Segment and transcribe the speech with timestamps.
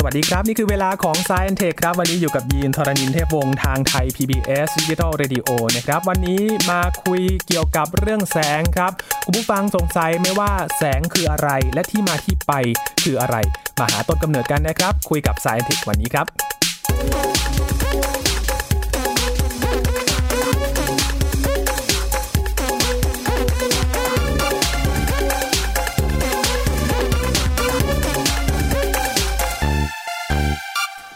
[0.00, 8.92] สวัสดีครับ นี่คือเวลาของ Science ครับ วันนี้อยู่กับยีนทรณินเทพวงศ์ทางไทย PBS Digital Radio นะครับ วันนี้มาคุยเกี่ยวกับเรื่องแสงครับ
[9.24, 12.52] คุณผู้ฟังสงสัยไหมว่าแสงคืออะไรและที่มาที่ไป
[13.04, 13.36] คืออะไร
[13.78, 16.57] มาหาต้นกำเนิดกันนะครับ คุยกับ Science วันนี้ครับ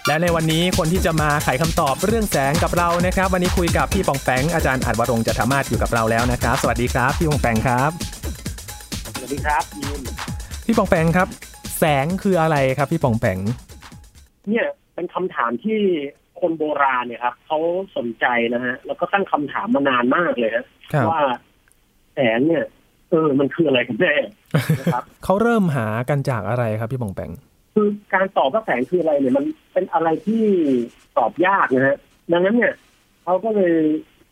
[0.06, 7.90] และในวันนี้คนที่จะมาไขคำตอบเรื่องแสงกับเรานะครับ วันนี้คุยกับพี่ปองแปงอาจารย์อัดวรงค์จันทมาศอยู่กับเราแล้วนะครับ สวัสดีครับ พี่ปองแปงครับ
[9.16, 10.00] สวัสดีครับยิน
[10.66, 11.28] พี่ปองแปงครับ
[11.78, 13.38] แสงคืออะไรครับ พี่ปองแปง
[14.48, 15.78] เนี่ยเป็นคำถามที่
[16.40, 17.58] คนโบราณเนี่ยครับเขา
[17.96, 21.22] สนใจนะฮะแล้วก็ตั้งคำถามมานานมากเลยฮะครับว่า
[22.14, 22.64] แสงเนี่ย
[23.10, 24.14] เออมันคืออะไรกันแน่
[24.80, 27.30] นะครับเขาเริ่มหากันจากอะไรครับพี่ปองแปง
[27.74, 30.44] คือการตอบว่าแสงคืออะไรเนี่ยมันเป็นอะไรที่
[31.18, 31.96] ตอบยากนะฮะ
[32.32, 32.74] ดังนั้นเนี่ย
[33.22, 33.74] เขาก็เลย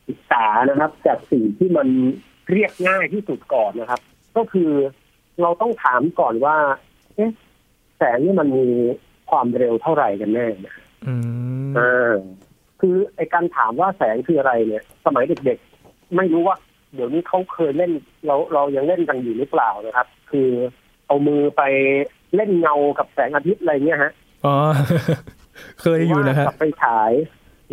[0.08, 1.88] ศึกษานะครับ จากสิ่งที่มัน
[2.50, 4.00] เรียกง่ายที่สุดก่อนนะครับ
[4.36, 4.70] ก็คือ
[5.42, 6.56] เราต้องถามก่อนว่า
[7.16, 7.30] เอ๊ะ
[7.98, 8.66] แสงนี่มันมี
[9.30, 11.14] ความเร็วเท่าไหร่กันแน่นะอื
[11.68, 12.14] มอ่า
[12.80, 16.56] คือไอการถามว่าแสงคืออะไรเนี่ย สมัยเด็กๆ ไม่รู้ว่า
[16.94, 17.92] เดี๋ยวนี้เขาเคยเล่น
[18.26, 20.48] เราเรายังเล่นกันอยู่หรือเปล่านะครับ คือ
[21.06, 21.62] เอามือไป
[22.36, 24.12] เล่นเงากับแสงอาทิตย์อะไรเงี้ยฮะ
[24.44, 24.54] อ๋อ
[25.80, 27.12] เคยอยู่นะหฮะรืว่ากับไปฉาย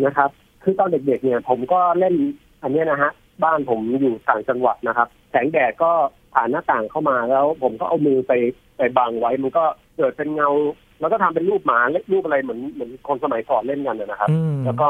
[0.04, 0.30] นะครับ
[0.62, 2.14] คือตอนเด็กๆ เนี่ย ผมก็เล่น
[2.62, 3.10] อันเนี้ยนะฮะ
[3.44, 5.90] บ้านผมอยู่ต่างจังหวัดนะครับ แสงแดดก็
[6.34, 8.32] ผ่านหน้าต่างเข้ามาแล้ว ผมก็เอามือไป
[8.78, 9.64] ไปบังไว้มันก็
[9.96, 10.50] เกิดเป็นเงา
[11.00, 11.80] แล้วก็ทำเป็นรูปหมา
[12.12, 14.88] รูปอะไรเหมือนเหมือนคนสมัยก่อนเล่นกันนะครับอืมแล้วก็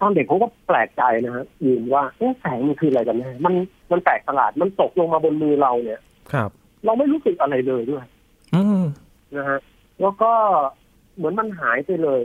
[0.00, 3.54] ตอนเด็กผมก็แปลกใจนะฮะยืนว่าเอ๊ะแสงมันคืออะไรกันแน่มัน
[3.92, 6.00] มันแปลกประหลาดมันตกลงมาบนมือเราเนี่ย
[6.32, 6.50] ครับ
[6.84, 8.04] เราไม่รู้สึกอะไรเลยด้วย
[8.54, 8.82] อืม
[9.36, 9.58] นะฮะ
[10.00, 10.32] แล้วก็
[11.16, 12.20] เหมือนมันหายไปเลย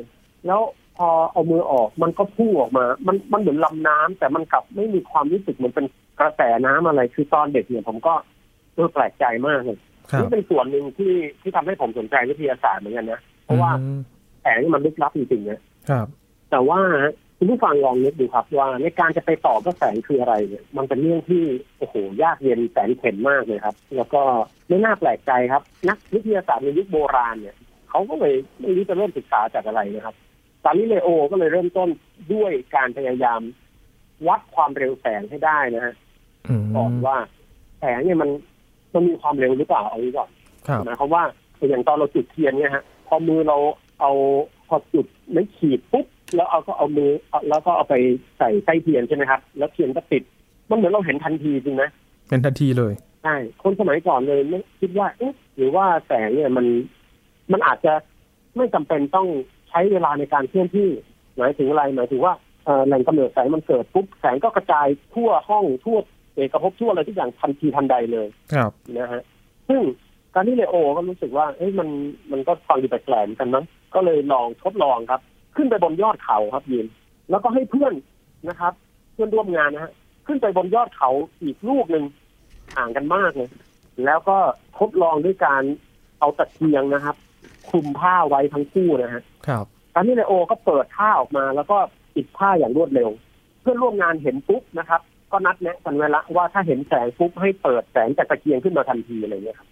[0.47, 0.61] แล้ว
[0.97, 5.85] พอเอามือออกมันก็พุ่งออกมา มันมันเหมือนลำน้ำแต่มันกลับไม่มีความรู้สึกเหมือนเป็น
[6.19, 8.13] กระแสน้ำอะไร คือตอนเด็กเนี่ยผมก็
[8.75, 9.79] เออแปลกใจมากเลย
[10.11, 13.99] ครับนี่เป็นส่วนหนึ่งที่ที่ทำให้ผมสนใจวิทยาศาสตร์เหมือนกันนะ เพราะว่าอืม
[14.41, 15.59] แสงนี่มันลึกลับจริงๆนะ
[15.89, 16.07] ครับ
[16.51, 16.79] แต่ว่า
[17.37, 21.43] คุณผู้ฟังลองนึกดูครับว่าในการจะไปตอบว่าแสงคืออะไรเนี่ยมันเป็นเรื่องที่
[21.77, 24.21] โอ้โหยากเย็นแสนเข็ญมากเลยครับ แล้วก็
[24.67, 27.55] ไม่น่าแปลกใจครับ นักวิทยาศาสตร์ในยุคโบราณเนี่ย
[27.89, 30.15] เขาก็เลยไม่รู้จะเริ่มศึกษาจากอะไรนะครับ
[30.63, 31.89] ซาลิเลโอก็เลยเริ่มต้น
[32.33, 33.41] ด้วยการพยายาม
[34.27, 35.95] วัดความเร็วแสงให้ได้นะฮะ
[36.47, 37.17] อืมก่อนว่า
[37.79, 38.29] แสงเนี่ยมัน
[38.93, 40.29] มันมีความเร็วหรือเปล่าเอาไว้ก่อน
[40.67, 41.23] ครับหมายความว่า
[41.69, 43.57] อย่างตอนเราจุดเทียนเนี่ยฮะพอมือเรา
[44.01, 44.11] เอา
[44.67, 46.05] พอจุดไม่ขีดปุ๊บ
[46.35, 47.95] แล้วเอาก็เอามือเอาแล้วก็เอาไป
[48.37, 50.23] ใส่ไส้เทียนใช่ไหมครับ แล้วเทียนก็ติด
[50.69, 51.83] มันเหมือนเราเห็นทันทีจริงไหม
[52.29, 56.65] เป็นทันทีเลยใช่คนสมัยก่อนเลยไม่คิดว่าเอ๊ะหรือว่าแสงเนี่ยมัน
[57.51, 57.93] มันอาจจะ
[58.57, 59.27] ไม่จำเป็นต้อง
[59.69, 60.89] ใช้เวลาในการเคลื่อนที่
[61.37, 62.33] หมายถึงอะไรหมายถึงว่า
[62.65, 65.97] เอ่อแหล่งกำเนิดแสงมันเกิดปุ๊บแสงก็กระจายทั่วห้องทั่ว
[66.35, 69.23] เอกภพทั่วอะไรทุกอย่างทันทีทันใดเลยครับนะฮะ
[69.69, 69.81] ซึ่ง
[70.33, 71.89] การที่เลโอก็รู้สึกว่าเอ้ยมัน
[72.31, 73.65] มันก็ฟังดูแปลกๆเหมือนกันมั้ง
[73.95, 75.21] ก็เลยลองทดลองครับ
[75.55, 76.85] ขึ้นไปบนยอดเขาครับยิน
[77.29, 77.93] แล้วก็ให้เพื่อน
[78.49, 78.73] นะครับ
[79.13, 79.93] เพื่อนร่วมงานนะฮะ
[80.27, 81.09] ขึ้นไปบนยอดเขา
[81.43, 82.03] อีกลูกหนึ่ง
[82.75, 83.49] ห่างกันมากเลย
[84.05, 84.37] แล้วก็
[84.79, 85.63] ทดลองด้วยการ
[86.19, 87.15] เอาตะเกียงนะครับ
[87.69, 91.77] คลุมผ้าไว้ทั้งคู่นะฮะครับการที่เลโอก็เปิดผ้าออกมาแล้วก็
[92.15, 93.09] ปิดผ้าอย่างรวดเร็ว
[93.61, 99.69] เพื่อนร่วมงานเห็นปุ๊บนะครับ ก็นัดแนะกันไว้ละว่าถ้าเห็นแสงปุ๊บให้เปิดแสงจากตะเกียงขึ้นมาทันทีอะไรเงี้ยครับ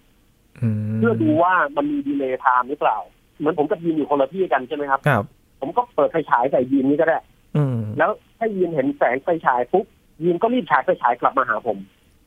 [0.60, 2.98] อืมเพื่อดูว่ามันมีดีเลย์ไทม์หรือเปล่า
[3.38, 5.24] เหมือนผมกับยีนอยู่คนละที่กันใช่ไหมครับครับ
[5.62, 7.18] ผมก็เปิดไฟฉายใส่ยีนนี้ก็ได้
[7.56, 9.86] อืมแล้วถ้ายีนเห็นแสงไฟฉายปุ๊บ
[10.22, 11.78] ยีนก็รีบฉายไฟฉายกลับมาหาผม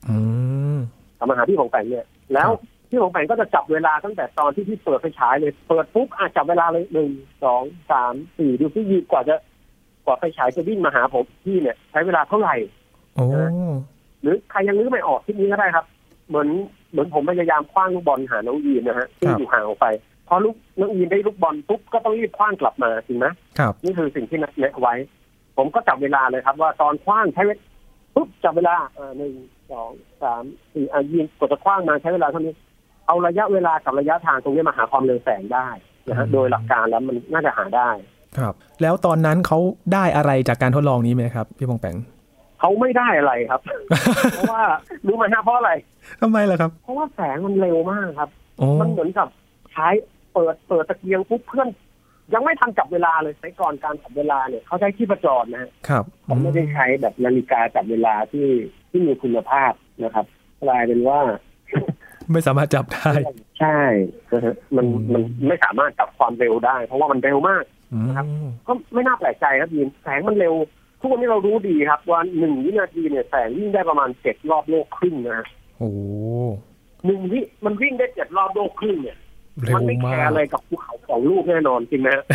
[0.08, 0.18] อื
[0.76, 0.78] ม
[1.18, 2.50] กลับมาหาพี่ของแปงเนี่ยแล้ว
[2.90, 7.10] พี่ของแปงก็จะจับเวลาตั้งแต่ตอนที่พี่เปิดไฟฉายเลย เปิดปุ๊บอะจับเวลาเลยหนึ่ง
[7.44, 9.36] สองสามสี่ดูที่ยีนกว่าจะ
[10.06, 12.56] กว่าไฟฉายจะวิ่งมาหาผมพี่เนี่ย ใช้เวลาเท่าไหร่
[13.16, 13.26] โอ้
[14.22, 15.86] หรือใครยังนึกไม่ออกที่นี้ก็ได้ครับ
[16.28, 16.48] เหมือน
[16.92, 19.88] เหมือนผมพยายามคว้างลูกบอลหาน้องยีนนะฮะที่อยู่ห่างออกไป
[20.28, 23.26] พอลูกน้องยีนได้ลูกบอลปุ๊บก็ต้องรีบคว้างกลับมาจริงไหม
[23.60, 24.94] ครับนี่คือสิ่งที่นัดแนะไว้
[25.58, 27.60] ผมก็จับเวลาเลยครับ ว่าตอนคว้างใช้เวล
[28.16, 29.34] ปุ๊บจับเวลาอ่าหนึ่ง
[29.72, 29.90] สอง
[30.22, 30.44] สาม
[30.74, 32.54] สี่อะยีนกดจะคว้างมาใช้เวลาเท่านี้
[33.08, 35.68] เอาระยะเวลากับระยะทางตรงนี้มาหาความเร็วแสงได้
[36.08, 37.90] นะฮะโดยหลักการแล้วมันน่าจะหาได้
[38.38, 39.60] ครับ แล้วตอนนั้นเขา
[39.94, 41.96] ได้อะไรจากการทดลองนี้ไหมครับ พี่ปองแปง
[42.60, 43.62] เขาไม่ได้อะไรครับ
[44.36, 44.62] เพราะว่า
[45.08, 45.72] รู้ไหมฮะเพราะอะไร
[46.22, 49.28] ทำไมล่ะครับ เพราะว่าแสงมันเร็วมากครับโอ้มันเหมือนกับ
[49.74, 49.88] ใช้
[50.36, 51.70] เปิดเปิดตะเกียงปุ๊บเพื่อน
[52.34, 58.48] ยังไม่ทันจับเวลาเลยใช้ก่อนการจับเวลาเนี่ยเขาใช้ที่ประจรนะฮะครับเขาไม่ได้ใช้แบบนาฬิกาจับเวลาที่
[58.90, 59.72] ที่มีคุณภาพ
[60.04, 60.26] นะครับ
[60.64, 61.20] กลายเป็นว่า
[62.32, 63.10] ไม่สามารถจับได้
[63.60, 63.80] ใช่
[64.34, 68.26] นะฮะมันอืมมันไม่สามารถจับความเร็วได้ เพราะว่ามันเร็วมากอืมนะครับ
[68.68, 70.54] ก็ไม่น่าแปลกใจครับยิ่งแสงมันเร็ว
[71.00, 75.48] ทุกวันนี้เรารู้ดีครับ ว่าหนึ่งวินาทีเนี่ยแสงวิ่งได้ประมาณเจ็ดรอบโลกครึ่งนะฮะ
[75.78, 76.00] โอ้โห
[77.06, 79.18] หนึ่งวิมันวิ่งได้เจ็ดรอบโลกครึ่งเนี่ย
[79.64, 82.26] เร็วมากไม่แคมาร์กอะไรกับภูเขาสองลูกแน่นอนจริงไหมฮะ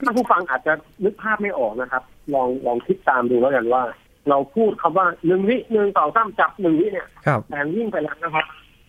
[0.00, 0.72] ถ้าผู้ฟังอาจจะ
[1.04, 2.02] นึกภาพไม่ออกนะครับ
[2.34, 3.82] ลองลองคิดตามดูแล้วกันว่า
[4.28, 8.46] เราพูดคำว่าหนึ่งวิหนึ่งสองสามจับหนึ่งวิเนี่ยครับแสงวิ่งไปแล้วนะครับ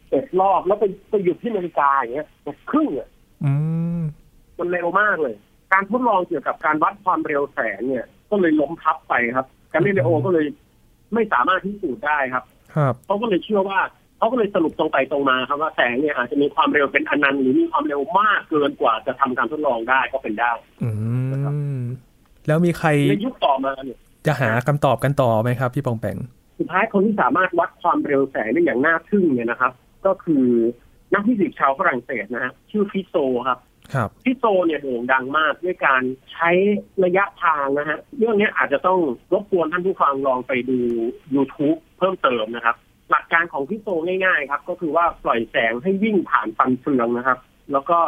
[0.10, 2.28] เจ็ดรอบแล้วไปไปหยุดที่นาฬิกาอย่างเงี้ย
[2.72, 3.10] ครึ่งอะ
[3.46, 3.54] อื
[4.00, 4.02] ม
[4.60, 5.36] มันเร็วมากเลย
[5.74, 10.46] การทดลองเกี่ยวกับการวัดความเร็วแสงเนี่ย ก็เลยล้มทับไปครับการเรดิโอก็เลย
[11.14, 12.44] ไม่สามารถพิสูจน์ได้ครับ
[12.76, 13.80] ครับเขาก็เลยเชื่อว่า
[14.24, 20.52] เขาก็เลยสรุปตรงไปตรงมาครับว่าแสงเนี่ยอาจจะมีความเร็วเป็นอนันต์หรือมีความเร็วมากเกินกว่าจะทำการทดลองได้ก็เป็นได้
[20.84, 20.90] อื
[21.80, 21.82] ม
[22.48, 23.98] แล้วมีใครในยุคต่อมาเนี่ย
[24.28, 26.18] จะหาคำตอบกันต่อไหมครับพี่ปองแปง
[26.60, 29.72] สุดท้ายคนที่สามารถวัดความเร็วแสงได้อย่างน่าทึ่งเนี่ยนะครับ
[30.06, 30.46] ก็คือ
[31.14, 33.16] นักฟิสิกส์ชาวฝรั่งเศสนะฮะชื่อฟิโซ
[33.48, 33.60] ครับ
[33.94, 36.02] ครับฟิโซเนี่ยโด่งดังมากด้วยการ
[36.34, 36.50] ใช้
[37.04, 39.00] ระยะทางนะฮะเรื่องนี้อาจจะต้อง
[39.34, 40.80] รบกวนท่านผู้ฟังลองไปดู
[41.36, 42.76] YouTube เพิ่มเติมนะครับ
[43.12, 43.88] หลักการของฟิโซ
[44.26, 47.40] ง่ายๆ ครับ ก็คือว่าปล่อยแสงให้วิ่งผ่านฟันเฟืองนะครับ
[47.72, 48.00] แล้วก็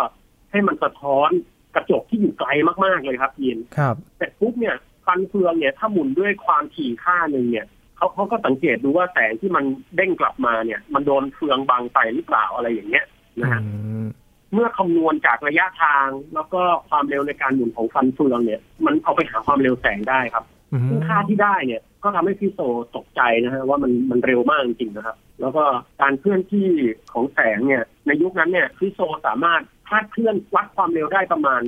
[0.51, 1.29] ให้มันสะท้อน
[1.75, 2.49] กระจกที่อยู่ไกล
[2.85, 4.75] มากๆเลยครับยินครับเสร็จปุ๊บเนี่ย
[5.05, 7.65] ฟันเฟืองเนี่ยถ้าหมุนด้วยความถี่ค่าหนึ่งเนี่ย
[7.97, 9.65] เขาเขาก็สังเกตดูว่าแสงที่มัน
[9.95, 13.05] เด้งกลับมาเนี่ย มันโดนเฟืองบังไปหรือเปล่าอะไรอย่างเงี้ย
[13.41, 13.69] นะฮะอื
[14.03, 14.05] ม
[14.53, 20.54] เมื่อคำนวณจากระยะทางแล้วก็ความเร็วในการหมุนของฟันเฟืองเนี่ย มันเอาไปหาความเร็วแสงได้ครับอืม
[20.89, 22.59] ซึ่งค่าที่ได้เนี่ยก็ทำให้พี่โซ
[22.95, 25.63] ตกใจนะฮะว่ามันมันเร็วมากจริงๆนะครับ แล้วก็
[26.01, 26.67] การเคลื่อนที่
[27.13, 31.61] ของแสงเนี่ย ในยุคนั้นเนี่ยพี่โซสามารถคาดเคลื่อนวัดความเร็วได้ประมาณ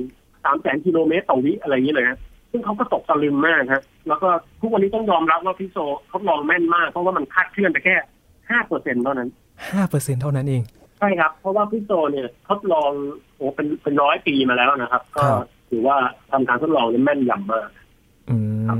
[0.44, 2.19] สามแสนกิโลเมตรต่อวิอะไรอย่างนี้เลยฮะ
[2.51, 4.29] ซึ่งเขาก็ตกตะลึงมากฮะแล้วก็
[4.61, 5.77] ทุกวันนี้ต้องยอมรับว่าพี่โซ
[6.07, 7.95] เขาลองแม่นมากเพราะว่ามันคาดเคลื่อนไปแค่
[8.49, 9.29] ห้าเปอร์เซ็นต์เท่านั้น
[9.71, 10.63] ห้าเปอร์เซ็นเท่านั้นเอง
[10.99, 12.91] ใช่ครับ เพราะว่าพี่โซเนี่ยทดลอง
[13.35, 15.97] โอ้เป็นเป็นร้อยปีมาแล้วนะครับ ก็ครับถือว่า
[16.31, 17.67] ทำการทดลองได้แม่นยำมาก
[18.75, 18.79] อ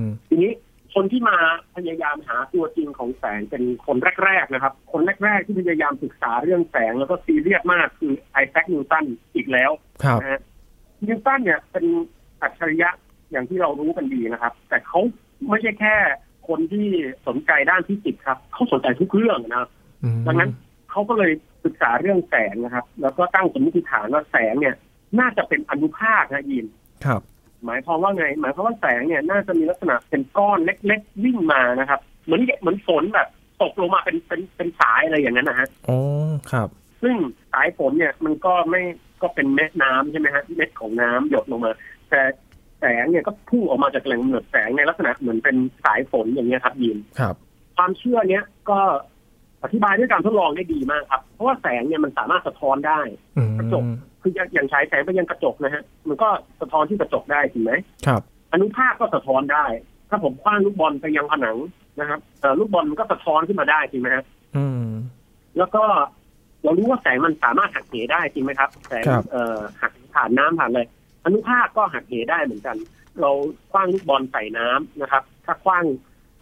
[0.00, 0.52] มทีนี้
[0.94, 1.36] คนที่มา
[1.76, 9.70] พยายามหาตัวจริงของแสงเป็นคนแรกๆนะครับ คนแรกๆที่พยายามศึกษาเรื่องแสงแล้วก็ซีเรียสมากคือไอแซคนิวตันอีกแล้ว
[10.04, 10.40] ครับนะฮะ
[11.06, 11.84] นิวตันเนี่ยเป็น
[12.42, 12.88] อัจฉริยะ
[13.30, 15.00] อย่างที่เรารู้กันดีนะครับ แต่เขา
[15.48, 15.94] ไม่ใช่แค่
[16.48, 16.86] คนที่
[17.26, 19.70] สนใจด้านฟิสิกส์ครับเขาสนใจทุกเรื่องนะครับ
[20.04, 20.50] อืมดังนั้น
[20.90, 21.32] เขาก็เลย
[21.64, 24.74] ศึกษาเรื่องแสงนะครับ แล้วก็ตั้งสมมติฐานว่าแสงเนี่ย
[25.18, 26.66] น่าจะเป็นอนุภาคนะยิน
[27.04, 27.20] ครับ
[27.64, 33.28] หมายความว่าไง หมายความว่าแสงเนี่ยน่าจะมีลักษณะเป็นก้อนเล็ก ๆ วิ่งมานะครับ เหมือนเหมือนฝนแบบ
[33.62, 35.98] ตกลงมาเป็นเป็นเป็นสายอะไรอย่างนั้นนะฮะอ๋อ
[36.52, 36.68] ครับ
[37.02, 37.16] ซึ่ง
[37.52, 38.82] สายฝนเนี่ยมันก็ไม่
[39.22, 41.72] ก็เป็นเม็ดน้ำใช่ไหมฮะเม็ดของน้ำหยดลงมา
[42.10, 42.20] แต่
[42.80, 47.34] แสงเนี่ยก็พุ่งออกมาจากแหล่งกำเนิดแสงในลักษณะเหมือนเป็นสายฝนอย่างเงี้ยครับยินครับ
[47.76, 48.78] ความเชื่อเนี้ยก็
[49.64, 53.00] อธิบายด้วยการทดลองได้ดีมากครับ เพราะว่าแสงเนี่ยมันสามารถสะท้อนได้
[53.36, 53.84] อืมกระจก
[54.22, 56.28] คืออย่างอย่างฉายแสงไปยังกระจกนะฮะ มันก็
[56.60, 57.72] สะท้อนที่กระจกได้ถูกไหม
[58.06, 58.22] ครับ
[58.52, 59.64] อนุภาคก็สะท้อนได้
[60.10, 61.56] ถ้าผมคว้างลูกบอลไปยังผนัง
[62.00, 64.24] นะครับเอ่อลูกบอลมันก็สะท้อนขึ้นมาได้จริงไหมฮะ
[64.56, 64.86] อืม
[65.58, 65.84] แล้วก็
[66.64, 70.82] เรารู้ว่าแสงมันสามารถหักเหได้จริงไหมครับ แสงครับเอ่อหักผ่านน้ำผ่านอะไร
[71.24, 72.76] อนุภาคก็หักเหได้เหมือนกัน
[73.20, 73.30] เรา
[73.70, 75.84] คว้างลูกบอลใส่น้ำนะครับ ถ้าคว้าง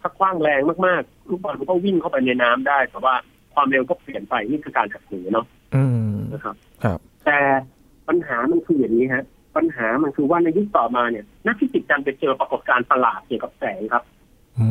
[0.01, 3.15] ถ้าคว้างแรงมากๆ ลูกบอลมันก็วิ่งเข้าไปในน้ำได้ แต่ว่า
[3.53, 5.45] ความเร็วก็เปลี่ยนไปนี่คือการหักเหเนาะ
[5.75, 7.39] อืมนะครับ ครับ แต่
[8.07, 9.23] ปัญหามันคืออย่างนี้ฮะ
[9.55, 14.03] ปัญหามันคือว่าในยุคต่อมาเนี่ย นักฟิสิกส์ดันไปเจอปรากฏการณ์ประหลาดเกี่ยวกับแสงครับ
[14.59, 14.67] อื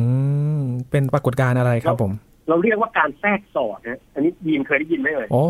[0.59, 2.11] มเป็นปรากฏการณ์อะไรครับผม
[2.49, 5.43] เราเรียกว่าการแทรกสอดนะอันนี้ยีนเคยได้ยินไหมเอ่ยโอ้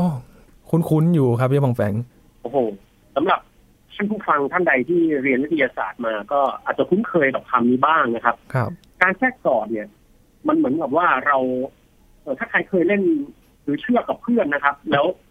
[0.70, 1.94] คุ้นๆอยู่ครับพี่ปองแปง
[2.42, 2.58] โอ้โห
[3.16, 3.40] สำหรับ
[3.96, 8.70] ท่านผู้ฟังท่านใดที่เรียนวิทยาศาสตร์มาก็อาจจะคุ้นเคยกับคำนี้บ้างนะครับ ครับ
[9.02, 9.88] การแทรกสอดเนี่ย
[10.48, 11.38] มันเหมือนกับว่าเรา
[12.22, 13.02] เอ่อถ้าใครเคยเล่น
[13.64, 15.06] หรือเชือกกับเพื่อนนะครับ แล้ว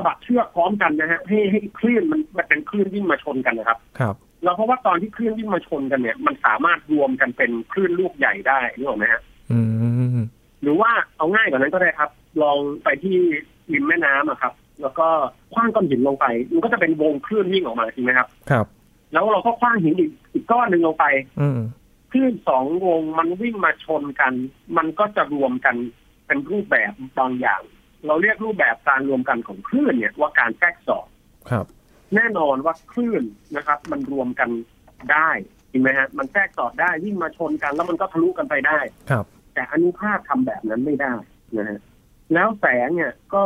[0.00, 4.14] ะบัดเชือกพร้อมกันนะฮะให้ให้คลื่นมันมันเป็นคลื่นวิ่งมาชนกันนะครับ ครับ
[4.44, 9.60] เราเพราะว่าตอนที่คลื่นวิ่งมาชนกันเนี่ย มันสามารถรวมกันเป็นคลื่นลูกใหญ่ได้นึกออกไหมฮะอื
[10.18, 10.20] ม
[10.62, 12.10] หรือว่าเอาง่ายกว่านั้นก็ได้ครับ
[12.42, 13.16] ลองไปที่
[13.72, 14.52] ริมแม่น้ำอะครับ
[14.82, 15.08] แล้วก็
[15.52, 18.66] คว้างก้อนหินลงไป มันก็จะเป็นวงคลื่นวิ่งออกมาจริงไหมครับ ครับ
[19.12, 21.04] แล้วเราก็คว้างหินอีกอีกก้อนหนึ่งลงไป
[21.40, 21.58] อืม
[22.12, 24.32] คลื่นสองวงมันวิ่งมาชนกัน
[24.76, 25.76] มันก็จะรวมกัน
[26.26, 27.62] เป็นรูปแบบบางอย่าง
[28.06, 31.06] เราเรียกรูปแบบการรวมกันของคลื่นเนี่ยว่าการแทรกสอด
[31.50, 31.66] ครับ
[32.14, 33.22] แน่นอนว่าคลื่น
[33.56, 34.50] นะครับ มันรวมกัน
[35.12, 35.30] ได้
[35.70, 38.78] จริงไหมฮะมันแทรกสอดได้วิ่งมาชนกัน แล้วมันก็ทะลุกันไปได้
[39.10, 41.14] ครับ แต่อนุภาคทำแบบนั้นไม่ได้
[41.58, 41.80] นะฮะ
[42.34, 43.44] แล้วแสงเนี่ยก็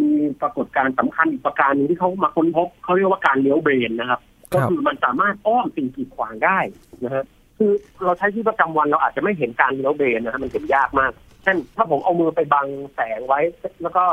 [0.00, 4.20] มีปรากฏการณ์สำคัญอีกประการหนึงที่เขามาค้นพบเขาเรียกว่าการเลี้ยวเบนนะครับ
[4.54, 6.58] ก็คือมันสามารถอ้อมสิ่งกีดขวางได้
[7.04, 7.24] นะฮะ
[7.58, 7.72] คือ
[8.04, 11.12] เราใช้ชีวิตประจำวันเราอาจจะไม่เห็นการเลี้ยวเบนนะฮะมันเห็นยากมาก
[11.44, 13.40] เช่นถ้าผมเอามือไปบังแสงไว้
[13.82, 14.04] แล้วก็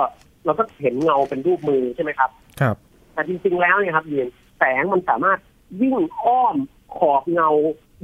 [0.45, 2.29] เราก็เห็นเงาเป็นรูปมือใช่ไหมครับ
[2.61, 2.75] ครับ
[3.13, 4.27] แต่จริงๆแล้วเนี่ยครับเรียน
[4.59, 5.39] แสงมันสามารถ
[5.81, 6.55] วิ่งอ้อม
[6.97, 7.49] ขอบเงา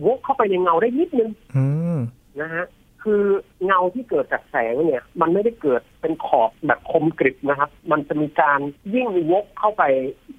[0.05, 1.65] วกเข้าไปในเงาได้นิดนึงอื
[1.95, 1.99] ม
[2.41, 2.65] นะฮะ
[3.03, 3.23] คือ
[3.65, 8.59] เงาที่เกิดจากแสงเนี่ย มันไม่ได้เกิดเป็นขอบแบบคมกริบนะครับ มันจะมีการ
[8.93, 9.83] ยิ่งวกเข้าไป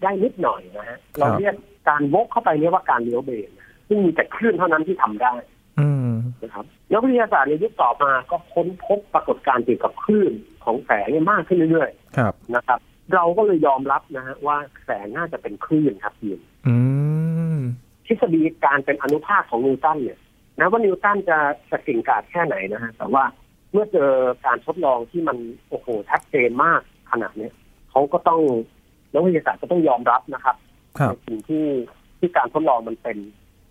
[0.02, 1.54] ได้นิดหน่อยนะฮะเราเรียก
[1.88, 3.50] การวกเข้าไปเรียกว่าการเลี้ยวเบน
[3.88, 5.57] ซึ่งมีแต่คลื่นเท่านั้นที่ทำได้อืม
[6.42, 10.32] นะครับนักวิทยาศาสตร์ในยุคต่อมาก็ค้นพบปรากฏการณ์เกี่ยวกับคลื่น
[10.64, 12.78] ของแสงเนี่ยมากขึ้นเรื่อยครับๆนะครับ
[13.14, 16.76] เราก็เลยยอมรับนะฮะว่าแสงน่าจะเป็นคลื่นครับยินอื
[17.56, 17.58] ม
[18.06, 20.18] ทฤษฎีการเป็นอนุภาคของนิวตันเนี่ย
[20.58, 21.38] นะว่านิวตันจะ
[21.70, 23.24] จะเก่งกาจแค่ไหนนะฮะแต่ว่า
[23.72, 24.10] เมื่อเจอ
[24.46, 25.36] การทดลองที่มัน
[25.68, 26.80] โอ้โหชัดเจนมาก
[27.10, 27.52] ขนาดเนี้ย
[27.90, 28.40] เขาก็ต้อง
[29.12, 30.56] นักวิทยาศาสตร์ก็ต้องยอมรับนะครับ
[30.98, 31.66] ครับในสิ่งที่
[32.18, 33.18] ที่การทดลองมันเป็น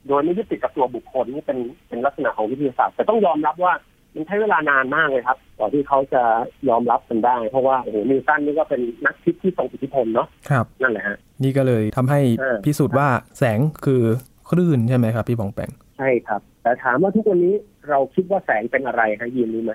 [0.07, 3.73] โดยไม่ยึดติดกับตัวบุคคลนี่เป็นเป็นลักษณะของวิทยาศาสตร์ แต่ต้องยอมรับว่า
[4.15, 6.23] มันใช้เวลานานมากเลยครับกว่าที่เขาจะ
[6.69, 14.01] ยอมรับกันได้ เพราะว่าโอ้โหนิวตันนี่ก็เป็นนักคิดที่ทรงอิทธิพลเนาะครับนั่นแหละฮะนี่ก็เลยทำให้เออพิสูจน์ว่าแสงคือ
[14.49, 17.55] คลื่นใช่ไหมครับ พี่ปองแปงใช่ครับ แต่ถามว่าทุกวันนี้
[17.89, 19.71] เราคิดว่าแสงเป็นอะไรฮะยินรู้ไหม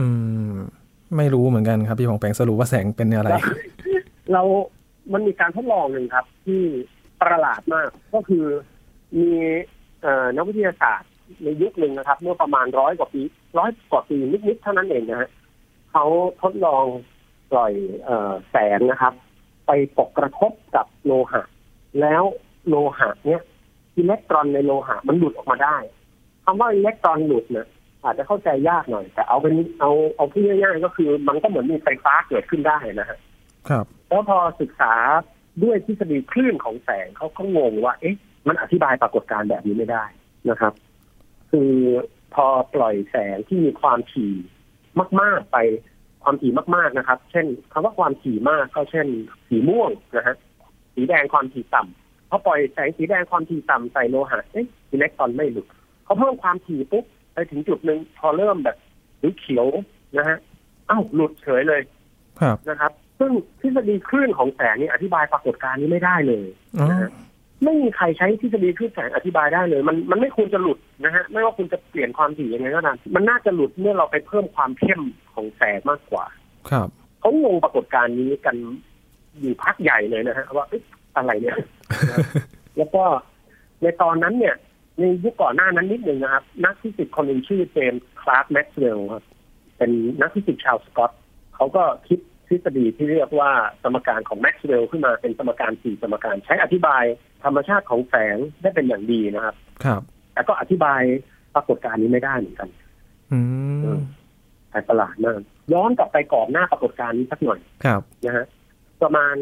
[0.00, 0.06] อื
[0.52, 0.54] ม
[1.16, 3.30] ไม่รู้เหมือนกันครับ พี่ปองแปงสรุปว่าแสงเป็นอะไร
[4.32, 4.42] เรา
[5.12, 6.62] มันมีการทดลองหนึ่งครับ ที่
[7.20, 8.44] ประหลาดมากก็คือ
[9.16, 9.28] มี
[10.02, 11.10] เอ่อนักวิทยาศาสตร์
[11.44, 13.22] ในยุคหนึ่งนะครับ เมื่อประมาณร้อยกว่าปี
[13.58, 15.30] ร้อยกว่าปีนิดๆเท่านั้นเองนะฮะ
[15.92, 16.04] เขา
[16.42, 16.84] ทดลอง
[17.52, 17.72] ปล่อย
[18.04, 19.14] เอ่อแสงนะครับ
[19.66, 21.42] ไปตกกระทบกับโลหะ
[22.00, 22.22] แล้ว
[22.68, 23.42] โลหะเนี้ย
[23.96, 25.76] อิเล็กตรอนในโลหะมันหลุดออกมาได้
[26.44, 27.66] คำว่าอิเล็กตรอนหลุดเนี่ย
[28.04, 33.18] อาจจะเข้าใจยากหน่อย แต่เอาเป็นเอาเอาพูดง่ายๆก็คือ มันก็เหมือนมีไฟฟ้าเกิดขึ้นได้นะฮะ
[33.68, 34.94] ครับ แล้วพอศึกษา
[35.62, 38.16] ด้วยทฤษฎีคลื่นของแสงเขาก็งงว่า เอ๊ะ
[38.48, 40.04] มันอธิบายปรากฏการณ์แบบนี้ไม่ได้
[40.50, 40.72] นะครับ
[41.50, 41.72] คือ
[42.34, 44.32] พอปล่อยแสงที่มีความถี่
[45.20, 45.56] มาก ๆไป
[46.22, 49.06] ความถี่มากๆนะครับ เช่นคำว่าความถี่มากก็เช่น
[49.48, 50.36] สีม่วงนะฮะ
[50.94, 55.66] สีแดงความถี่ต่ำพอปล่อยแสงสีแดงความถี่ต่ำใส่โลหะเอ๊ะอิเล็กตรอนไม่หลุด
[56.04, 58.76] เขาเพิ่มความถี่ปุ๊บไปถึงจุดหนึ่งพอเริ่มแบบ
[59.20, 59.66] สีเขียว
[60.16, 60.38] นะฮะ
[60.90, 61.80] อ้าวหลุดเฉยเลย
[62.40, 66.46] ครับนะครับ ซึ่งทฤษฎีคลื่นของแสงนี่อธิบายปรากฏการณ์นี้ไม่ได้เลย
[66.78, 67.10] อ๋อนะฮะ
[67.64, 76.24] ไม่มีใครใช้ทฤษฎีคลื่นแสงอธิบายได้เลย มันมันไม่ควรจะหลุดนะฮะไม่ว่าคุณจะเปลี่ยนความถี่ยังไงก็ตามมันน่าจะหลุดเมื่อเราไปเพิ่มความเข้มของแสงมากกว่า
[76.70, 76.88] ครับ
[77.20, 78.56] เขางงปรากฏการณ์นี้กัน
[79.40, 80.82] อยู่พักใหญ่เลยนะฮะว่าเอ๊ะ
[81.16, 81.56] อะไรเนี่ย
[82.76, 83.02] แล้วก็
[83.82, 84.54] ในตอนนั้นเนี่ย
[84.98, 89.24] ในยุคก่อนหน้านั้นนิดหนึ่งนะครับ นักฟิสิกส์คนหนึ่งชื่อเจมส์คลาร์กแม็กซ์เวลล์ครับ
[89.76, 91.12] เป็นนักฟิสิกส์ชาวสกอต
[91.54, 93.50] เขาก็คิด ทฤษฎีที่เรียกว่า
[93.82, 97.04] สมการของแม็กซ์เวลล์ขึ้นมาเป็นสมการสี่สมการใช้อธิบาย
[97.44, 100.02] ธรรมชาติของแสงได้เป็นอย่างดีนะครับ ครับ
[100.32, 101.02] แต่ก็อธิบาย
[101.54, 102.68] ปรากฏการณ์นี้ไม่ได้เหมือนกัน
[103.32, 103.40] อื
[103.94, 103.98] ม
[104.70, 105.40] แต่ประหลาดมาก
[105.72, 108.46] ย้อนกลับไปก่อนหน้าปรากฏการณ์นี้สักหน่อยครับนะฮะ
[109.02, 109.36] ประมาณ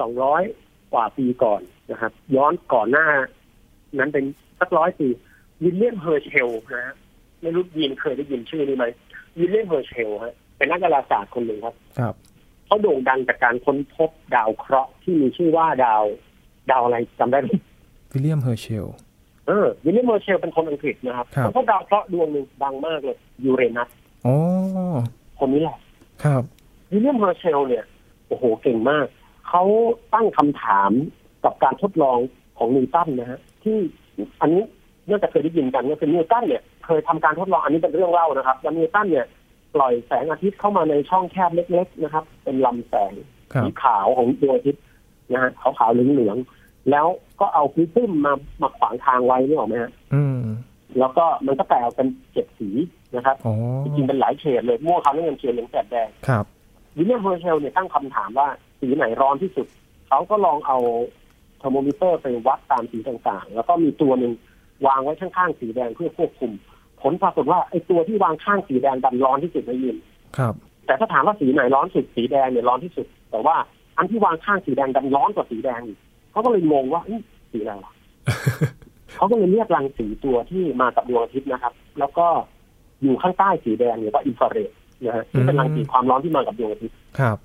[0.00, 0.42] สองร้อย
[0.92, 3.08] กว่าปีก่อนนะครับ ย้อนก่อนหน้า
[3.98, 4.24] นั้นเป็น
[4.60, 5.08] สักร้อยปี
[5.62, 6.94] วิลเลียมเฮอร์เชลนะฮะ
[7.42, 8.84] ไม่รู้ยินเคยได้ยินชื่อนี้ไหม
[9.38, 12.14] วิลเลียมเฮอร์เชลฮะเป็นนักดาราศาสตร์คนหนึ่งครับ ครับ
[12.68, 16.04] เขาโด่งดังจากการค้นพบดาวเคราะห์ที่มีชื่อว่าดาว
[16.70, 17.48] ดาวอะไรจำได้ไหม
[18.12, 18.86] วิลเลียมเฮอร์เชล
[19.46, 23.88] เออวิลเลียมเฮอร์เชลเป็นคนอังกฤษนะครับครับเขาพบดาวเคราะห์ดวงหนึ่งดังมากเลยยูเรนัส
[24.26, 24.36] อ๋อ
[25.38, 25.78] คนนี้แหละ
[26.24, 26.42] ครับ
[26.90, 27.84] วิลเลียมเฮอร์เชลเนี่ย
[28.26, 29.06] โอ้โหเก่งมาก
[29.48, 29.62] เขา
[30.14, 30.90] ตั้งคำถาม
[31.44, 32.18] กับการทดลอง
[32.58, 33.76] ของนิวตันนะฮะที่
[34.40, 34.62] อันนี้
[35.08, 39.26] น่าจะเคยได้ยินกันก็คือนิวตันเนี่ยเคยทำการทดลองอันนี้เป็นเรื่องเล่านะครับแล้วนิวตันเนี่ย
[39.74, 43.12] ปล่อยแสงอาทิตย์เข้ามาในช่องแคบเล็ก ๆ นะครับ เป็นลำแสง
[43.52, 44.82] ครับสีขาวของดวงอาทิตย์
[45.32, 47.06] นะฮะขาวๆเหลืองๆแล้ว
[47.40, 50.40] ก็เอาพริซึมมามาขวางทางไว้นึกออกไหมฮะอืม
[50.98, 52.70] แล้วก็มันก็แตกออกเป็นเจ็ดสี
[53.16, 56.44] นะครับอ๋อจริงๆเป็นหลายเฉดเลยม่วงครามน้ำเงินเขียวเหลืองแสดแดงครับ
[56.96, 58.48] วิลเลียมเฮอร์เชลเนี่ยตั้งคำถามว่า
[58.80, 59.66] สีไหนร้อนที่สุด
[60.08, 60.78] เขาก็ลองเอา
[61.58, 64.32] เทอร์โมมิเตอร์ไปวัดตามสีต่างๆ แล้วก็มีตัวหนึ่ง
[64.86, 66.52] วางไว้ข้างๆสีแดงเพื่อควบคุม
[67.02, 69.96] ผลปรากฏว่าไอ้ตัวที่วางข้างสีแดงดันร้อนที่สุดนะยิน
[70.38, 70.54] ครับ
[70.86, 73.56] แต่ถ้าถามว่าสีไหนร้อนสุดสีแดงเนี่ยร้อนที่สุด แต่ว่า
[73.98, 75.98] อันที่วางข้างสีแดงดันร้อนกว่าสีแดงอีก
[76.30, 77.92] เขาก็เลยงงว่าเอ๊ะสีอะไรวะ
[79.16, 82.26] เขาก็เลยเรียกรังสีตัวที่มากับดวงอาทิตย์นะครับ แล้วก็
[83.02, 84.70] อยู่ข้างใต้สีแดงเนี่ยว่าอินฟราเรด
[85.04, 87.36] นะฮะที่เป็นรังสีความร้อนที่มากับดวงอาทิตย์ครับ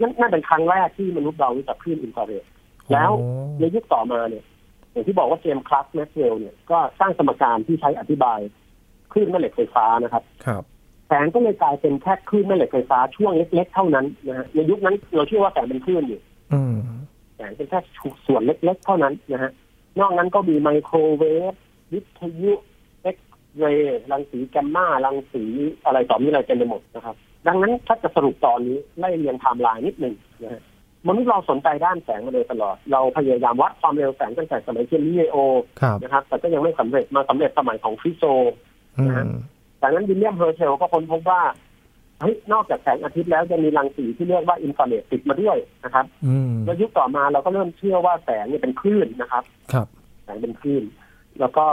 [0.00, 2.44] นั่นนั่นเป็นครั้งแรกที่มนุษย์เรารู้จักคลื่นอินฟราเรด
[2.92, 4.44] แล้วอ๋อในยุคต่อมาเนี่ย
[4.92, 8.40] อย่างที่บอกว่าเจมส์คลาร์กแม็กซ์เวลล์เนี่ยก็สร้างสมการที่ใช้อธิบาย
[9.12, 10.62] คลื่นแม่เหล็กไฟฟ้านะครับครับ
[11.08, 16.20] แสงก็เลยกลายเป็นแค่คลื่นแม่เหล็กไฟฟ้าช่วงเล็กๆเท่านั้นนะฮะในยุคนั้นเราเชื่อว่าแสงเป็นคลื่นอยู่
[16.52, 16.76] อืม
[17.36, 17.80] แสงเป็นแค่
[18.26, 19.52] ส่วนเล็กๆเท่านั้นนะฮะ
[20.00, 21.54] นอกนั้นก็มีไมโครเวฟ
[21.92, 22.52] วิทยุ
[23.02, 25.44] เอ็กซ์เรย์รังสีแกมมารังสี
[25.84, 30.62] อะไรต่อมีอะไรเต็มไปหมดนะครับ ดังนั้นถ้าจะสรุปตอนนี้ไล่เรียงไทม์ไลน์นิดหนึ่งนะฮะ
[31.08, 35.36] มนุษย์เราสนใจด้านแสงมาโดยตลอด เราพยายามวัดความเร็วแสงตั้งแต่สมัยกาลิเลโอ
[35.80, 38.52] ครับนะครับ แต่ก็ยังไม่สำเร็จมาสำเร็จสมัยของฟิโซอืม
[39.82, 41.42] จากนั้นวิลเลียมเฮอร์เชลก็ค้นพบว่า
[42.20, 49.86] เฮ้ยนอกจากแสงอาทิตย์แล้วยังมีรังสีที่เรียกว่าอินฟราเรดติดมาด้วยนะครับอืมแล้วยุคต่อมาเราก็เริ่มเชื่อว่าแสงเนี่ยเป็นคลื่นนะครับ ครับ
[50.24, 50.84] แสงเป็นคลื่น
[51.40, 51.66] แล้วก็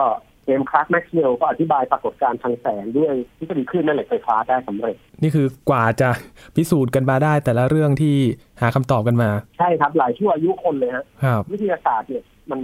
[0.45, 6.09] เจมส์คลาร์กแม็กซ์เวลล์ก็อธิบายปรากฏการณ์ทางแสงด้วยทฤษฎีคลื่นแม่เหล็กไฟฟ้าได้สำเร็จ นี่คือกว่าจะ
[6.55, 8.15] พิสูจน์กันมาได้แต่ละเรื่องที่
[8.61, 12.59] หาคำตอบกันมา ใช่ครับหลายชั่วอายุคนเลยฮะครับวิทยาศาสตร์เนี่ยมัน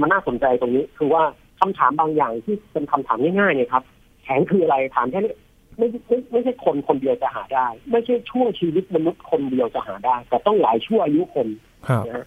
[0.00, 1.22] มันน่าสนใจตรงนี้คือว่า
[1.60, 3.82] คำถามบางอย่างที่เป็นคำถามง่ายๆเนี่ยครับ
[4.22, 5.34] แสงคืออะไรถามแค่นี้
[5.78, 11.48] ไม่ไม่ไม่ใช่คนคนเดียวจะหาได้ ไม่ใช่ช่วงชีวิตมนุษย์คนเดียวจะหาได้ แต่ต้องหลายชั่วอายุคน
[11.88, 12.26] ครับนะฮะ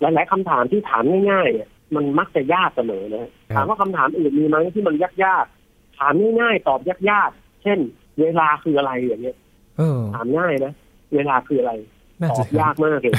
[0.00, 7.78] หลายๆคำถามที่ถามง่ายๆเนี่ยมันมักจะยากเสมอนะฮะครับถามว่าคำถามอื่นมีไหมที่มันยากๆถามง่ายๆตอบยากๆเช่น
[8.20, 9.36] เวลาคืออะไรอย่างเงี้ย
[9.78, 10.72] เออถามง่ายนะ
[11.14, 11.72] เวลาคืออะไร
[12.20, 13.14] น่าตอจะบยากมากเลย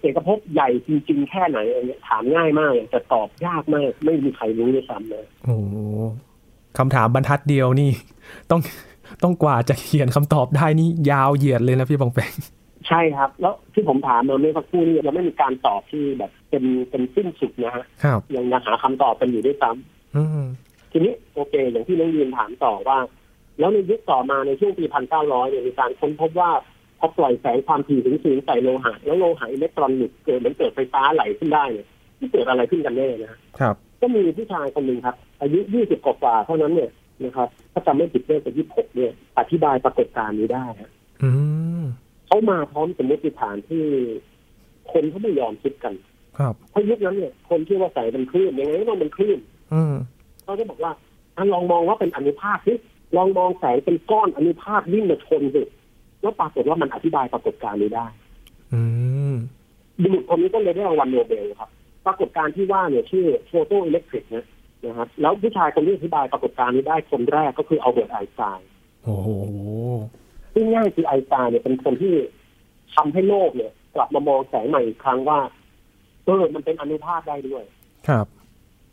[0.00, 5.76] เอกภพใหญ่จริง ๆ แค่ไหนอะไรเงี้ยถามง่ายมากเลยแต่ตอบยากมากไม่มีใครรู้ด้วยซ้ำเลยโอ้โห
[6.78, 7.90] คำถามบรรทัดเดียวนี่
[8.50, 8.60] ต้อง
[9.22, 12.34] ต้องกว่าจะเขียนคำตอบได้นี่ยาวเหยียดเลยนะพี่บองแปง
[12.88, 20.46] ใช่ครับ แล้วที่ผมถามมาเมื่อสักครู่นี้ยังไม่มีการตอบที่แบบเป็นเป็นสิ้นสุดนะฮะครับยังยังหาคำตอบกันอยู่ด้วยซ้ำอืม
[20.92, 22.98] ทีนี้โอเค อย่างที่น้องยืนถามต่อว่า
[23.58, 26.50] แล้วในยุคต่อมาในช่วงปีพันเก้าร้อยเนี่ยมีการค้นพบว่า
[26.98, 31.86] พอปล่อยแสงความถี่ถึงสูงใส่โลหะแล้วโลหะอิเล็กตรอนิกส์เกิดเหมือนเกิดไฟฟ้าไหลขึ้นได้เนี่ย
[32.18, 36.90] ที่เกิดอะไรขึ้นกันแน่นะฮะครับ ก็มีผู้ชายคนหนึ่งครับ อายุยี่สิบกว่าๆเท่านั้นเนี่ย
[37.24, 40.90] นะครับถ้าจำไม่ผิดเนี่ยจะยี่สิบหกเนี่ย อธิบายปรากฏการณ์นี้ได้ฮะ
[41.22, 41.30] อื
[41.82, 41.84] ม
[42.26, 43.84] เขามาพร้อมสมมติฐานที่
[44.92, 45.94] คนเขาไม่ยอมคิดกัน
[46.38, 49.38] ครับเพราะยุคนั้นเนี่ย คนเชื่อว่าแสงเป็นคลื่นยังไงก็ต้องเป็นคลื่น
[49.74, 49.94] อืม
[50.44, 50.92] เขาจะบอกว่า
[51.36, 52.74] อะลองมองว่าเป็นอนุภาคสิ
[53.16, 55.62] ลองมองแสงเป็นก้อนอนุภาควิ่งมาชนสิ
[56.26, 58.06] แล้วปรากฏว่ามันอธิบายปรากฏการณ์นี้ได้
[58.72, 58.80] อื
[59.32, 59.34] ม
[60.02, 61.70] บุรุษคนนี้ก็เลยได้รางวัลโนเบลครับ
[62.06, 64.46] ปรากฏการณ์ที่ว่าเนี่ยชื่อ photoelectric นะ
[64.84, 68.68] นะครับแล้วผู้ชายคนที่อธิบายปรากฏการณ์นี้ได้คนแรกก็คืออัลเบิร์ตไอน์สไตน์
[69.04, 69.28] โอ้โห
[70.54, 72.14] ซึ่งง่ายคือไอน์สไตน์เนี่ยเป็นคนที่
[72.94, 75.40] ทำให้โลกเนี่ย กลับมามองแสงใหม่อีกครั้งว่า
[76.24, 77.64] เออมันเป็นอนุภาคได้ด้วย
[78.08, 78.26] ครับ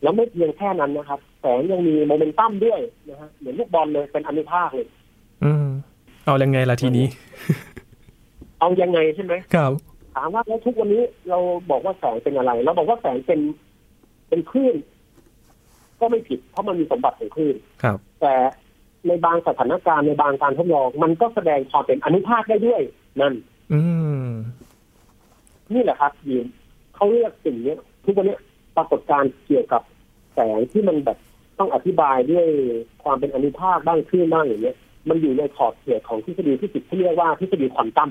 [0.02, 4.88] แล้วไม่เพียงแค่นั้นนะครับ แสงยังมีโมเมนตัมด้วยนะฮะเหมือนลูกบอลเลยเป็นอนุภาคเลย
[5.44, 5.68] อืม
[6.26, 7.06] เอายังไงล่ะทีนี้
[8.60, 9.72] เอายังไงใช่ไหมครับ
[10.14, 11.38] ถามว่าแล้วทุกวันนี้เรา
[11.70, 13.40] บอกว่าแสงเป็นอะไร เราบอกว่าแสงเป็น
[14.28, 14.74] เป็นคลื่น
[16.00, 18.34] ก็ไม่ผิด เพราะมันมีสมบัติของคลื่นครับ แต่
[19.06, 22.82] ในบางสถานการณ์ในบางการทดลอง มันก็แสดงความเป็นอนุภาคได้ด้วย
[23.20, 23.34] นั่น
[23.72, 23.80] อื
[24.24, 24.28] ม
[25.74, 26.46] นี่แหละครับยีน
[26.94, 28.36] เขาเรียกสิ่งเนี้ยทุกวันนี้
[28.76, 29.82] ปรากฏการณ์เกี่ยวกับ
[30.34, 31.18] แสงที่มันแบบ
[31.58, 32.46] ต้องอธิบายด้วย
[33.02, 34.76] ความเป็นอนุภาคบ้างคลื่นบ้างอย่างเงี้ย
[35.08, 38.10] มันอยู่ในขอบเขตของทฤษฎีฟิสิกส์ที่เรียกว่าทฤษฎีควอนตัม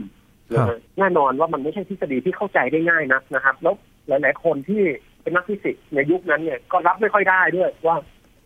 [0.53, 3.75] นะครัฮะบแน่นอนว่ามันไม่ใช่ทฤษฎีที่เข้าใจได้ง่ายนักนะครับ แล้ว
[4.07, 4.81] หลาย ๆ คนที่
[5.21, 7.97] เป็นนักฟิสิกส์ในยุคนั้นเนี่ยก็รับไม่ค่อยได้ด้วยว่า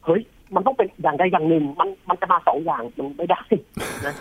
[0.06, 0.22] เฮ้ย
[0.56, 3.42] มันต้องเป็นอย่างใดอย่างหนึ่ง มันมันจะมาสองอย่างมันไม่ได้
[4.06, 4.16] นะ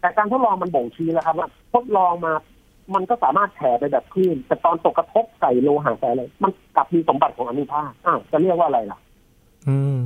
[0.00, 2.32] แต่การทดลองมันบ่งชี้แล้วครับว่าทดลองมา
[2.94, 8.98] มันก็สามารถแผ่ไปแบบคลื่นแต่ตอนตกกระทบใส่โลหะใส่อะไรมันกลับมีสมบัติของอนุภาคอ้าวจะเรียกว่าอะไรล่ะ
[9.68, 10.04] อืม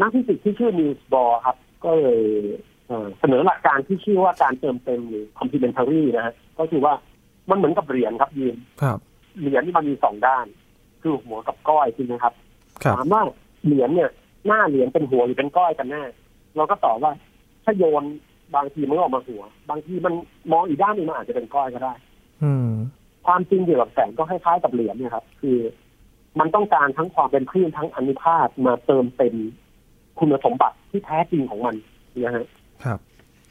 [0.00, 2.22] นักฟิสิกส์ที่ชื่อนีลส์บอร์ครับ ก็เลย
[2.86, 6.94] เอ่อเสนอหลักการที่ชื่อว่าการเติมเต็มหรือ complementary นะฮะก็คือว่า
[7.50, 8.98] มันเหมือนกับเหรียญครับยีนครับ
[9.40, 10.46] เหรียญที่มันมีสองด้าน
[11.02, 12.34] คือหัวกับก้อยใช่ไหมครับ
[12.82, 13.22] ครับถามว่า
[13.64, 14.10] เหรียญเนี่ย
[14.46, 16.02] หน้าเหรียญเป็นหัวหรือเป็นก้อยกันแน่
[16.56, 17.12] เราก็ตอบว่า
[17.64, 18.04] ถ้าโยน
[18.54, 20.14] บางทีมันก็ออกมาหัว บางทีมัน
[20.52, 21.92] มองอีกด้านหนึงมันอาจจะเป็นก้อยก็ได้
[22.42, 22.70] อืม
[23.26, 25.58] ความจริงเกี่ยวกับแสงก็คล้ายๆกับเหรียญเนี่ยครับ คือ
[26.40, 29.36] มันต้องการทั้งความเป็นคลื่นทั้งอนุภาคมาเติมเต็ม
[30.20, 31.74] คุณสมบัติที่แท้จริงของมัน
[32.24, 32.46] นะฮะ
[32.84, 32.98] ครับ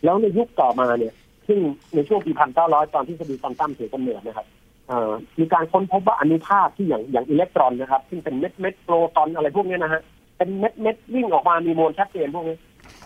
[0.04, 1.14] แล้วในยุคต่อมาเนี่ย
[1.48, 1.60] ซึ่ง
[1.96, 4.48] ในช่วงปีพันเก้าร้อยตอนที่ทฤษฎีควอนตัมถือกำเนิดนะครับ
[4.88, 10.02] เอ่อมีการค้นพบว่าอนุภาคที่อย่างอย่างอิเล็กตรอนนะครับ ซึ่งเป็นเม็ดเม็ดโปรตอนอะไรพวกเนี้ยนะฮะ
[10.38, 12.58] เป็นเม็ดเม็ดวิ่งออกมามีมวลชัดเจนพวกนี้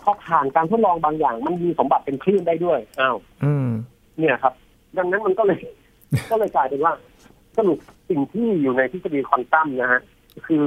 [0.02, 3.68] พอผ่านการทดลองบางอย่าง มันมีสมบัติเป็นคลื่นได้ด้วยอ้าวอืม
[4.18, 4.54] เนี่ยครับ
[4.98, 5.60] ดังนั้นมันก็เลย
[6.30, 6.92] ก็เลยกลายเป็นว่า
[7.58, 7.78] สรุป
[8.10, 10.00] สิ่งที่อยู่ในทฤษฎีควอนตัมนะฮะ
[10.46, 10.66] คือ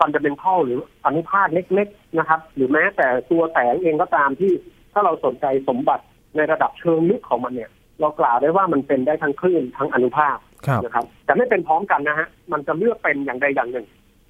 [0.00, 4.52] fundamental หรืออนุภาคเล็กๆนะครับ หรือแม้แต่ตัวแสงเองก็ตามที่
[4.92, 6.04] ถ้าเราสนใจสมบัติ
[6.36, 10.36] ในระดับเชิงลึกของมันเนี่ย เรากล่าวได้ว่ามันเป็นได้ทั้งคลื่นทั้งอนุภาค
[10.66, 13.86] ครับนะครับ แต่ไม่เป็นพร้อมกันนะฮะมันจะเลือกเป็นอย่างใดอย่างหนึ่ง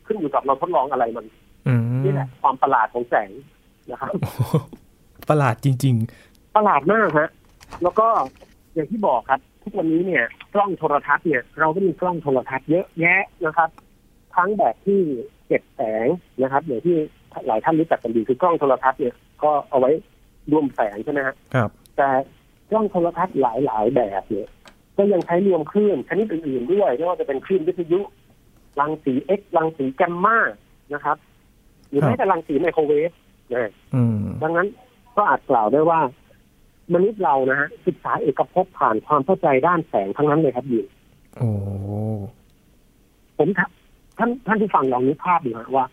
[0.07, 1.27] ขึ้นอยู่กับเราทดลองอะไรมัน
[1.69, 3.31] อืมนี่แหละความประหลาดของแสง
[3.91, 4.41] นะครับโอ้โห
[5.29, 5.97] ประหลาดจริง
[6.57, 7.31] ประหลาดมากฮะ
[7.83, 8.09] แล้วก็
[8.75, 13.71] อย่างที่บอกครับ ทุกวันนี้เนี่ย กล้องโทรทัศน์เนี่ย เราก็มีกล้องโทรทัศน์เยอะแยะนะครับ
[14.37, 15.01] ทั้งแบบที่
[15.51, 16.07] เก็บแสง
[16.43, 16.97] นะครับอย่างที่
[17.47, 19.91] หลายท่านรู้จักกันดีคือกล้องโทรทัศน์เนี่ยก็เอาไว้
[20.53, 22.09] รวมแสงใช่ไหมฮะๆครับแแต่
[22.71, 24.49] กล้องโทรทัศน์หลายๆแบบเนี่ย
[24.97, 28.01] ก็ยังใช้รวมคลื่นชนิดอื่นๆด้วยไม่ว่าจะเป็นคลื่นวิทยุ
[28.81, 30.39] รังสีเอ็กรังสีแกมมา
[30.95, 31.17] นะครับ
[31.89, 33.11] หรือแม้แต่รังสีไมโครเวฟ
[33.53, 34.69] นะอืมดังนั้น
[35.17, 36.01] ก็อาจกล่าวได้ว่า
[36.95, 40.87] มนุษย์เรานะฮะศึกษาเอกภพผ่านความเข้าใจด้านแสงทั้งนั้นเลยครับยิน
[41.37, 41.49] โอ้
[43.39, 43.49] ผม
[44.21, 45.87] ท่านท่านท่านที่ฟังลองนึกภาพดูฮะว่า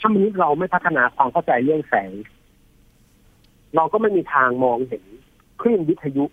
[0.00, 2.10] ถ้ามนุษย์เราไม่พัฒนาความเข้าใจเรื่องแสง
[3.76, 5.04] เราก็ไม่มีทางมองเห็น
[5.60, 6.24] คลื่นวิทยุ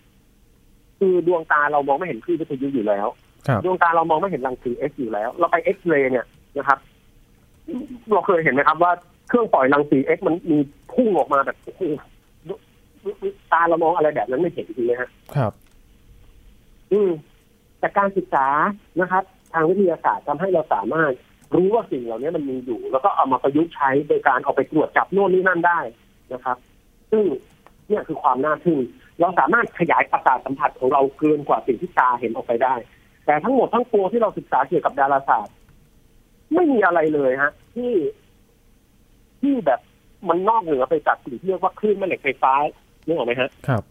[1.00, 3.08] คือดวงตาเรามองไม่เห็นคลื่นวิทยุอยู่แล้ว
[3.48, 6.26] ครับดวงตาเรามองไม่เห็นรังสีเอ็กซ์อยู่แล้ว เราไปเอ็กซเรย์เนี่ย
[6.58, 6.80] นะครับ
[8.14, 8.92] เราเคยเห็นไหมครับว่า
[9.28, 10.60] เครื่องปล่อยรังสีเอ็กซ์มันมี
[10.94, 11.82] พุ่งออกมาแบบโอ้โห
[13.52, 15.52] ตาเรามองอะไรแบบนั้นไม่เห็นจริงไหมฮะครับ
[16.92, 17.12] อืม
[17.80, 18.48] แต่การศึกษา
[19.00, 19.24] นะครับ
[19.54, 21.12] ทางวิทยาศาสตร์ทำให้เราสามารถ
[21.56, 25.80] รู้ว่าสิ่งเหล่านี้มันมีอยู่ แล้วก็เอามาประยุกต์ใช้โดยการเอาไปตรวจจับโน่นนี่นั่นได้
[26.34, 26.58] นะครับ
[27.12, 27.24] ซึ่ง
[27.88, 28.80] เนี่ยคือความน่าทึ่ง
[29.20, 32.76] เราสามารถขยายประสาทสัมผัสของเราเกินกว่าสิ่งที่ตาเห็นออกไปได้
[33.26, 35.56] แต่ทั้งหมดทั้งปวงที่เราศึกษาเกี่ยวกับดาราศาสตร์
[36.54, 37.94] ไม่มีอะไรเลยฮะ ที่
[39.42, 39.80] ที่แบบ
[40.30, 42.54] มันนอกเหนือไปจากสิ่งที่เรียกว่าคลื่นแม่เหล็กไฟฟ้า
[43.06, 43.84] นึกออกไหมฮะครับ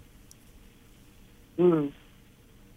[1.59, 1.79] อืม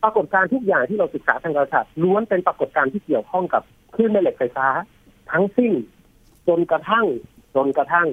[0.03, 3.63] ปรากฏการณ์ทุกอย่างที่เราศึกษาทางดาราศาสตร์ล้วนเป็นปรากฏการณ์ที่เกี่ยวข้องกับ
[3.99, 4.67] คลื่นแม่เหล็กไฟฟ้า
[5.31, 5.73] ทั้งสิ้น
[6.47, 7.05] จนกระทั่ง
[7.55, 8.07] จนกระทั่ง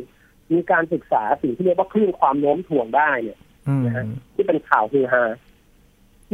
[0.52, 5.24] มีการศึกษาสิ่งที่เรียกว่าคลื่นความโน้มถ่วงได้เนี่ยอืมนะฮะที่เป็นข่าวฮือฮา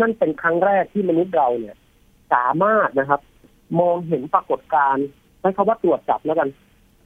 [0.00, 1.76] นั่นเป็นครั้งแรกที่มนุษย์เราเนี่ย
[2.32, 3.20] สามารถนะครับ
[3.80, 5.06] มองเห็นปรากฏการณ์
[5.40, 6.48] ใช้คำว่าตรวจจับแล้วกัน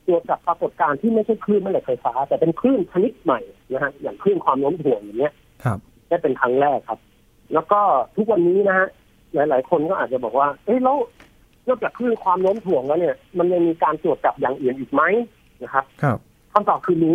[0.07, 3.41] ตรวจจับปรากฏการณ์ที่ไม่ใช่คลื่นแม่เหล็กไฟฟ้า แต่เป็นคลื่นชนิดใหม่
[3.73, 5.79] นะฮะอย่างคลื่นความโน้มถ่วงอย่างเงี้ย ครับ
[6.09, 7.01] ได้เป็นครั้งแรกครับ
[7.55, 7.81] แล้วก็
[8.17, 8.89] ทุกวันนี้นะฮะ
[9.35, 10.97] หลาย ๆ คนก็อาจจะบอกว่า เอ้ยแล้ว
[11.69, 15.03] นอกจากคลื่นความโน้มถ่วงแล้วเนี่ย มันยังมีการตรวจจับอย่างอื่นอีกไหม
[15.63, 16.19] นะครับ ครับ
[16.53, 17.13] คำตอบคือมี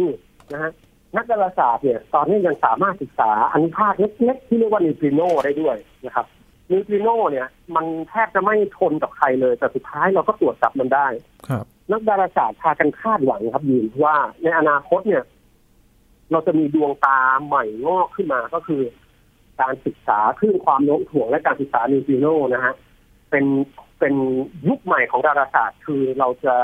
[0.53, 0.71] นะฮะ
[1.17, 6.25] นักดาราศาสตร์เนี่ย ตอนนี้ยังสามารถศึกษาอนุภาคเล็กๆที่เรียกว่านิวตริโนได้ด้วยนะครับ
[6.71, 11.07] นิวตริโนเนี่ย มันแทบจะไม่ทนกับใครเลย แต่สุดท้ายเราก็ตรวจจับมันได้
[11.47, 15.23] ครับ นักดาราศาสตร์พากันคาดหวังครับยินว่าในอนาคตเนี่ย
[16.31, 18.81] เราจะมีดวงตาใหม่งอกขึ้นมาก็คือ
[19.61, 22.73] การศึกษาคลื่นความโน้มถ่วงและการศึกษานิวตริโนนะฮะ
[23.31, 23.45] เป็น
[24.01, 24.15] เป็น
[24.67, 26.55] ยุคใหม่ของดาราศาสตร์ คือเราจะ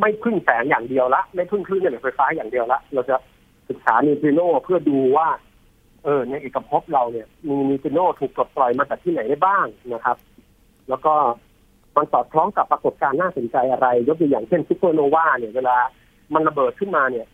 [0.00, 3.16] ไม่พึ่งแสงอย่างเดียวละ ไม่พึ่งคลื่นแม่เหล็กไฟฟ้าอย่างเดียวละ เราจะ
[3.68, 5.28] ศึกษานิวตริโนเพื่อดูว่า
[6.04, 10.16] เออในเอกภพเราเนี่ย มีนิวตริโนถูกปลดปล่อยมาจากที่ไหนได้บ้างนะครับ
[10.88, 11.14] แล้วก็
[11.96, 15.76] มันสอดคล้องกับปรากฏการณ์น่าสนใจอะไร ยกตัวอย่างเช่นซูเปอร์โนวาเนี่ยเวลา
[16.34, 17.26] มันระเบิดขึ้นมาเนี่ย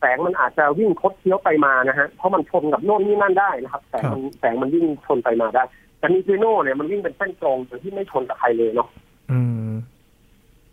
[0.00, 5.64] แสงมันอาจจะวิ่งคดเคี้ยวไปมานะฮะเพราะมันชนกับโน่นนี่นั่นได้นะครับ แสงมันแสงมันวิ่งชนไปมาได้
[6.00, 8.88] แต่นิวตริโนเนี่ยมันวิ่งเป็นเส้นตรงโดยที่ไม่ชนกับใครเลยเนาะ
[9.32, 9.70] อืม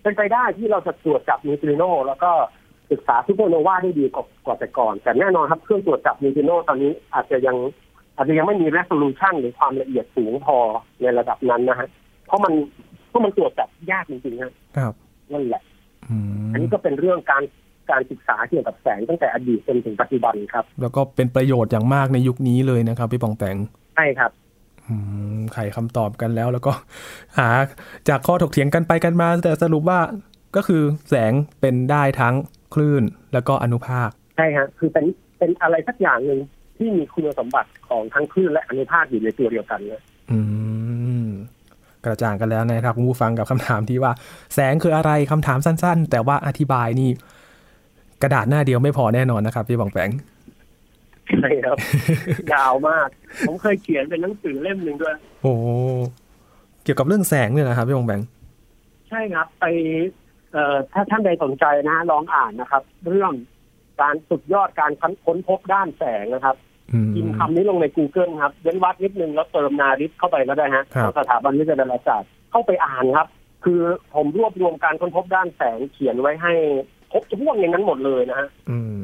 [0.02, 2.32] เป็นไปได้ที่เราจะตรวจจับนิวตริโนแล้วก็
[2.92, 7.58] ศึกษาซูเปอร์โนวาได้ดีกว่ากว่าแต่ก่อน แต่แน่นอนครับเครื่องตรวจจับนิวตริโนตอนนี้อาจจะยัง
[8.16, 10.58] อาจจะยังไม่มี resolution หรือความละเอียดสูงพอ
[11.02, 11.88] ในระดับนั้นนะฮะ
[12.26, 12.54] เพราะมัน
[13.10, 14.94] เพราะมันตรวจจับยากจริงๆฮะครับ
[15.34, 15.62] นั่นแหละ
[16.10, 17.44] อืมอันนี้ก็เป็นเรื่องการ
[17.92, 23.56] การศึกษาเกี่ยวกับแสงตั้งแต่อดีตจนถึงปัจจุบันครับ แล้วก็เป็นประโยชน์อย่างมากในยุคนี้เลยนะครับพี่ปองแปง
[23.96, 24.47] ใช่ครับอืม
[25.54, 26.72] ไขคำตอบกันแล้ว แล้วก็
[27.38, 27.50] หา
[28.10, 30.00] จากข้อถกเถียงกันไปกันมา แต่สรุปว่า
[30.56, 32.36] ก็คือแสงเป็นได้ทั้ง
[32.74, 35.06] คลื่นแล้วก็อนุภาค ใช่ฮะคือเป็น
[35.38, 36.40] เป็นอะไรสักอย่างหนึ่ง
[36.78, 40.40] ที่มีคุณสมบัติของทั้งคลื่นและอนุภาคอยู่ในตัวเดียวกันนะอื
[41.28, 41.30] ม
[42.06, 44.12] กระจ่างกันแล้วนะครับคุณผู้ฟังกับคำถามที่ว่า
[44.54, 47.10] แสงคืออะไรคำถามสั้น ๆ แต่ว่าอธิบายนี่
[48.22, 50.10] กระดาษหน้าเดียวไม่พอแน่นอนนะครับพี่ปองแปง
[51.28, 51.78] ใช่ครับ
[52.54, 53.10] ยาวมาก
[53.48, 55.54] ผมเคยเขียนเป็นหนังสือเล่มหนึ่งด้วย โอ้
[56.84, 58.22] เกี่ยวกับเรื่องแสงเนี่ยนะครับพี่ปองแปง
[59.10, 59.66] ใช่ครับ ไป
[60.54, 63.34] เอ่อถ้าท่านใดสนใจนะ ลองอ่านนะครับ เรื่อง
[64.02, 64.92] การสุดยอดการ
[65.26, 66.56] ค้นพบด้านแสงนะครับ
[66.94, 73.28] อืมพิมพ์คำนี้ลงใน Google ครับเว้นวรรคนิดนึงแล้วเติมนาริสเข้าไปก็ได้ฮะครับของสถาบันวิจัยดาราศาสตร์เข้าไปอ่านครับ
[73.66, 73.82] คือ
[74.16, 76.54] ผมรวบรวมการค้นพบด้านแสงเขียนไว้ให้
[77.12, 79.02] ครบทุกอย่างนั้นหมดเลยนะฮะอืม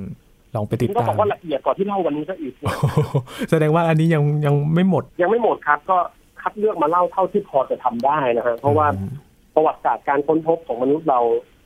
[0.56, 3.18] ลองไปติดนี่ก็ตาบมอกว่าละเอียดกว่าที่เล่าวันนี้ซะอีกโอ้โห
[3.52, 5.98] แสดงว่าอันนี้ยังยังไม่หมด ยังไม่หมดครับ ก็
[6.42, 9.10] คัดเลือกมาเล่าเท่าที่พอจะทำได้นะฮะเพราะว่าอืม
[9.56, 11.20] ประวัติศาสตร์การค้นพบของมนุษย์เรา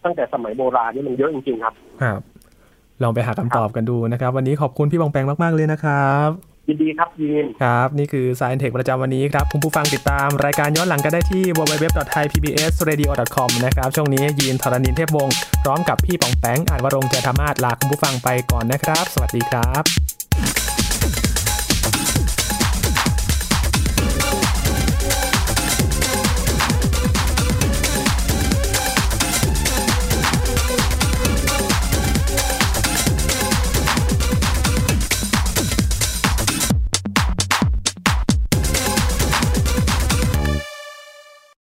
[0.04, 1.74] ตั้งแต่สมัยโบราณนี่มันเยอะจริงๆครับ
[2.04, 2.22] ครับ
[3.04, 6.30] ลองไปหาคำตอบกันดูนะครับ วันนี้ขอบคุณพี่ปองแปงมาก ๆ เลยนะครับ
[6.70, 20.07] ยินดีครับยีนครับ นี่คือ Science Tech ประจำวันนี้ครับ คุณผู้ฟังติดตามรายการย้อนหลังกันได้ที่ www.thaipbsradio.com นะครับ ช่วงนี้ยีนทรณินเทพวงศ์พร้อมกับพี่ปองแปงอ่านวรงเจธรรมาศลาคุณผู้ฟังไปก่อนนะครับ สวัสดีครับ